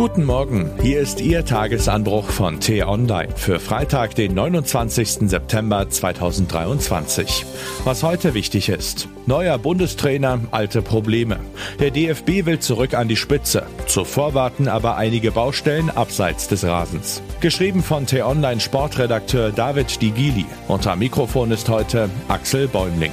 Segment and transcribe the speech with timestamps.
[0.00, 5.28] Guten Morgen, hier ist Ihr Tagesanbruch von T-Online für Freitag, den 29.
[5.28, 7.44] September 2023.
[7.84, 9.08] Was heute wichtig ist.
[9.26, 11.38] Neuer Bundestrainer, alte Probleme.
[11.80, 13.64] Der DFB will zurück an die Spitze.
[13.84, 17.20] Zuvor warten aber einige Baustellen abseits des Rasens.
[17.42, 20.46] Geschrieben von T-Online Sportredakteur David Digili.
[20.66, 23.12] Unter Mikrofon ist heute Axel Bäumling.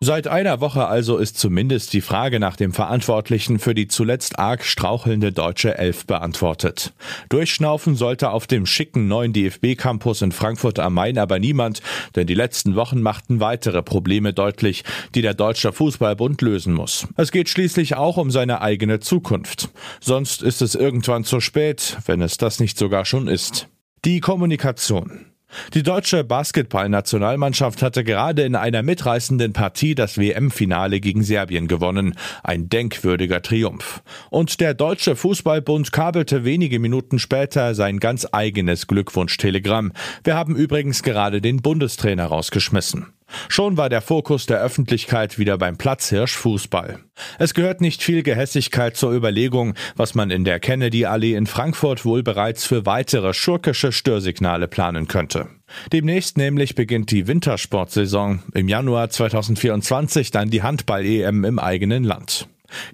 [0.00, 4.62] Seit einer Woche also ist zumindest die Frage nach dem Verantwortlichen für die zuletzt arg
[4.62, 6.92] strauchelnde deutsche Elf beantwortet.
[7.30, 11.80] Durchschnaufen sollte auf dem schicken neuen DFB-Campus in Frankfurt am Main aber niemand,
[12.14, 14.84] denn die letzten Wochen machten weitere Probleme deutlich,
[15.14, 17.08] die der Deutsche Fußballbund lösen muss.
[17.16, 19.70] Es geht schließlich auch um seine eigene Zukunft.
[20.02, 23.68] Sonst ist es irgendwann zu spät, wenn es das nicht sogar schon ist.
[24.04, 25.32] Die Kommunikation.
[25.74, 32.14] Die deutsche Basketballnationalmannschaft hatte gerade in einer mitreißenden Partie das WM-Finale gegen Serbien gewonnen.
[32.42, 34.02] Ein denkwürdiger Triumph.
[34.30, 39.92] Und der Deutsche Fußballbund kabelte wenige Minuten später sein ganz eigenes Glückwunsch-Telegramm.
[40.24, 43.15] Wir haben übrigens gerade den Bundestrainer rausgeschmissen.
[43.48, 47.00] Schon war der Fokus der Öffentlichkeit wieder beim Platzhirsch Fußball.
[47.38, 52.22] Es gehört nicht viel Gehässigkeit zur Überlegung, was man in der Kennedy-Allee in Frankfurt wohl
[52.22, 55.48] bereits für weitere schurkische Störsignale planen könnte.
[55.92, 62.48] Demnächst nämlich beginnt die Wintersportsaison, im Januar 2024 dann die Handball-EM im eigenen Land.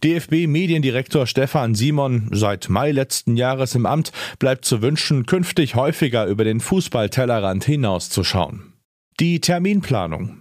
[0.04, 6.44] DFB-Mediendirektor Stefan Simon, seit Mai letzten Jahres im Amt, bleibt zu wünschen, künftig häufiger über
[6.44, 8.71] den Fußballtellerrand hinauszuschauen.
[9.22, 10.38] Die Terminplanung.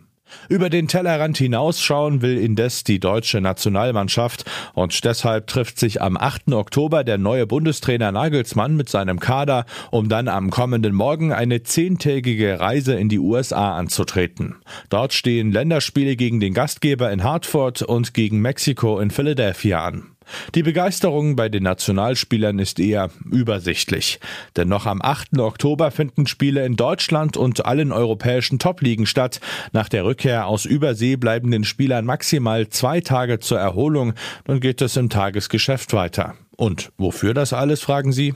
[0.50, 4.44] Über den Tellerrand hinausschauen will indes die deutsche Nationalmannschaft
[4.74, 6.52] und deshalb trifft sich am 8.
[6.54, 12.60] Oktober der neue Bundestrainer Nagelsmann mit seinem Kader, um dann am kommenden Morgen eine zehntägige
[12.60, 14.56] Reise in die USA anzutreten.
[14.90, 20.16] Dort stehen Länderspiele gegen den Gastgeber in Hartford und gegen Mexiko in Philadelphia an.
[20.56, 24.20] Die Begeisterung bei den Nationalspielern ist eher übersichtlich.
[24.56, 25.40] Denn noch am 8.
[25.40, 29.40] Oktober finden Spiele in Deutschland und allen europäischen Topligen statt.
[29.72, 34.14] Nach der Rückkehr aus Übersee bleiben den Spielern maximal zwei Tage zur Erholung.
[34.46, 36.36] Dann geht es im Tagesgeschäft weiter.
[36.58, 38.36] Und wofür das alles, fragen Sie?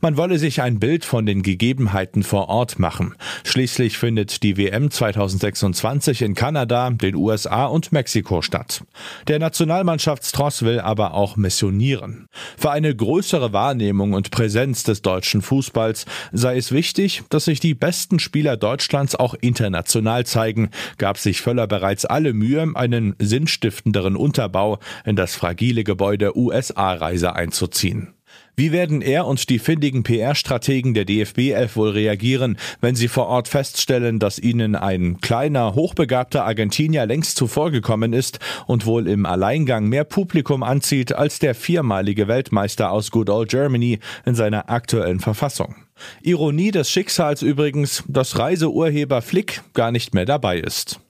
[0.00, 3.14] Man wolle sich ein Bild von den Gegebenheiten vor Ort machen.
[3.44, 8.82] Schließlich findet die WM 2026 in Kanada, den USA und Mexiko statt.
[9.28, 12.28] Der Nationalmannschaftstross will aber auch missionieren.
[12.56, 17.74] Für eine größere Wahrnehmung und Präsenz des deutschen Fußballs sei es wichtig, dass sich die
[17.74, 24.78] besten Spieler Deutschlands auch international zeigen, gab sich Völler bereits alle Mühe, einen sinnstiftenderen Unterbau
[25.04, 28.14] in das fragile Gebäude USA-Reise einzuziehen.
[28.56, 33.26] Wie werden er und die findigen PR-Strategen der DFB 11 wohl reagieren, wenn sie vor
[33.26, 39.88] Ort feststellen, dass ihnen ein kleiner, hochbegabter Argentinier längst zuvorgekommen ist und wohl im Alleingang
[39.88, 45.74] mehr Publikum anzieht als der viermalige Weltmeister aus Good Old Germany in seiner aktuellen Verfassung?
[46.22, 51.00] Ironie des Schicksals übrigens, dass Reiseurheber Flick gar nicht mehr dabei ist.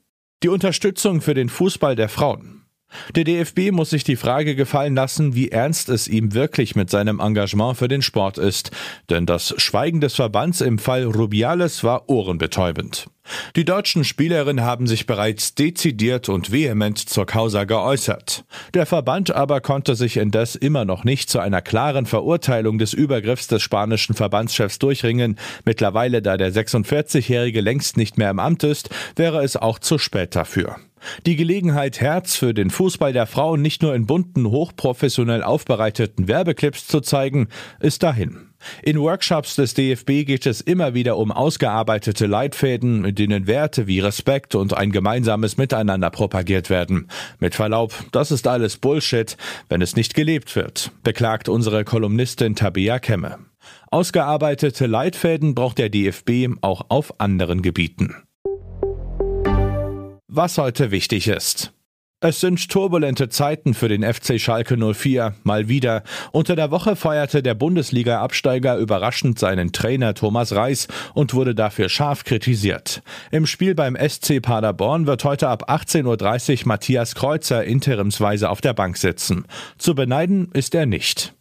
[0.43, 2.54] Die Unterstützung für den Fußball der Frauen.
[3.15, 7.21] Der DFB muss sich die Frage gefallen lassen, wie ernst es ihm wirklich mit seinem
[7.21, 8.71] Engagement für den Sport ist,
[9.11, 13.07] denn das Schweigen des Verbands im Fall Rubiales war ohrenbetäubend.
[13.57, 18.45] Die deutschen Spielerinnen haben sich bereits dezidiert und vehement zur Causa geäußert.
[18.75, 23.47] Der Verband aber konnte sich indes immer noch nicht zu einer klaren Verurteilung des Übergriffs
[23.47, 25.39] des spanischen Verbandschefs durchringen.
[25.65, 30.37] Mittlerweile, da der 46-Jährige längst nicht mehr im Amt ist, wäre es auch zu spät
[30.37, 30.77] dafür.
[31.27, 36.87] Die Gelegenheit, Herz für den Fußball der Frauen nicht nur in bunten, hochprofessionell aufbereiteten Werbeclips
[36.87, 37.49] zu zeigen,
[37.81, 38.51] ist dahin.
[38.83, 44.01] In Workshops des DFB geht es immer wieder um ausgearbeitete Leitfäden, in denen Werte wie
[44.01, 47.09] Respekt und ein gemeinsames Miteinander propagiert werden.
[47.39, 49.37] Mit Verlaub, das ist alles Bullshit,
[49.69, 53.39] wenn es nicht gelebt wird, beklagt unsere Kolumnistin Tabea Kemme.
[53.91, 58.15] Ausgearbeitete Leitfäden braucht der DFB auch auf anderen Gebieten
[60.37, 61.73] was heute wichtig ist.
[62.21, 65.35] Es sind turbulente Zeiten für den FC Schalke 04.
[65.43, 66.03] Mal wieder.
[66.33, 72.25] Unter der Woche feierte der Bundesliga-Absteiger überraschend seinen Trainer Thomas Reis und wurde dafür scharf
[72.25, 73.03] kritisiert.
[73.31, 78.73] Im Spiel beim SC Paderborn wird heute ab 18.30 Uhr Matthias Kreuzer interimsweise auf der
[78.73, 79.45] Bank sitzen.
[79.77, 81.35] Zu beneiden ist er nicht.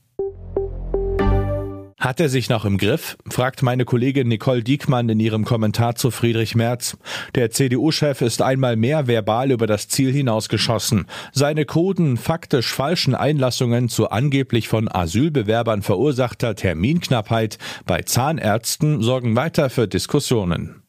[2.04, 3.16] Hat er sich noch im Griff?
[3.30, 6.98] fragt meine Kollegin Nicole Diekmann in ihrem Kommentar zu Friedrich Merz.
[7.34, 11.08] Der CDU-Chef ist einmal mehr verbal über das Ziel hinausgeschossen.
[11.32, 19.70] Seine kruden, faktisch falschen Einlassungen zu angeblich von Asylbewerbern verursachter Terminknappheit bei Zahnärzten sorgen weiter
[19.70, 20.83] für Diskussionen.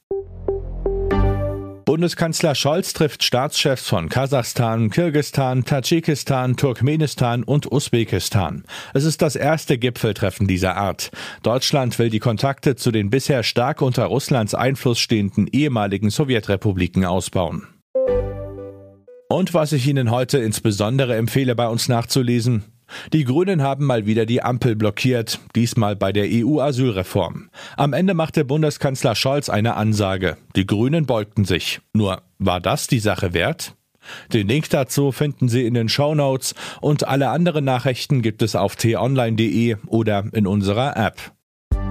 [1.94, 8.64] Bundeskanzler Scholz trifft Staatschefs von Kasachstan, Kirgistan, Tadschikistan, Turkmenistan und Usbekistan.
[8.94, 11.12] Es ist das erste Gipfeltreffen dieser Art.
[11.44, 17.68] Deutschland will die Kontakte zu den bisher stark unter Russlands Einfluss stehenden ehemaligen Sowjetrepubliken ausbauen.
[19.28, 22.64] Und was ich Ihnen heute insbesondere empfehle, bei uns nachzulesen,
[23.12, 27.50] die Grünen haben mal wieder die Ampel blockiert, diesmal bei der EU-Asylreform.
[27.76, 30.36] Am Ende machte Bundeskanzler Scholz eine Ansage.
[30.56, 31.80] Die Grünen beugten sich.
[31.92, 33.74] Nur, war das die Sache wert?
[34.32, 38.54] Den Link dazu finden Sie in den Show Notes und alle anderen Nachrichten gibt es
[38.56, 41.33] auf t-online.de oder in unserer App.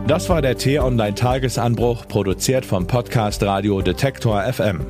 [0.05, 4.81] Das war der T-Online Tagesanbruch, produziert vom Podcast Radio Detektor FM.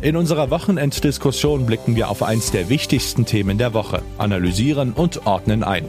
[0.00, 5.64] In unserer Wochenenddiskussion blicken wir auf eins der wichtigsten Themen der Woche, analysieren und ordnen
[5.64, 5.84] ein.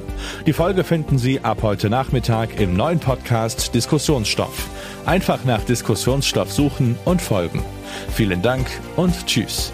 [0.48, 4.68] Die Folge finden Sie ab heute Nachmittag im neuen Podcast Diskussionsstoff.
[5.06, 7.64] Einfach nach Diskussionsstoff suchen und folgen.
[8.10, 9.72] Vielen Dank und tschüss.